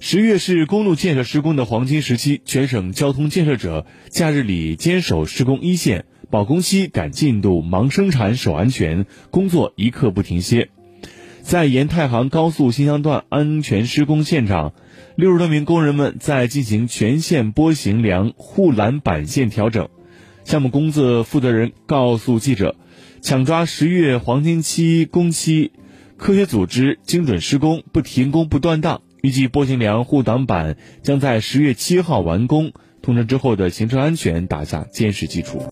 [0.00, 10.68] 十月是公路建设施工的黄金时期，全省交通建设者假日里坚守施工一线，保工期、赶进度、忙生产、守安全，工作一刻不停歇。
[11.42, 14.74] 在沿太行高速新乡段安全施工现场，
[15.14, 19.88] 六十多名工人们在进行全线波形梁护栏板线调整。
[20.42, 22.74] 项目工作负责人告诉记者
[23.22, 25.70] ：“抢抓十月黄金期工期，
[26.16, 35.62] 科学组织，精准施工，不停工不断档。”预计波形梁护挡板将在十月七号完工，通车之后的行车安全打下坚实基础。